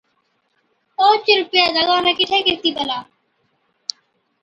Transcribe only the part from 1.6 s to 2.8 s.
دگا ۾ ڪِٺِي ڪِرتِي